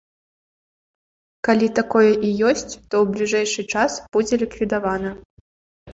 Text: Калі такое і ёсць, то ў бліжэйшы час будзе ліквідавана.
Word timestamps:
Калі 1.49 1.67
такое 1.81 2.07
і 2.07 2.29
ёсць, 2.53 2.65
то 2.89 2.93
ў 3.03 3.05
бліжэйшы 3.15 3.61
час 3.75 3.91
будзе 4.19 4.35
ліквідавана. 4.45 5.11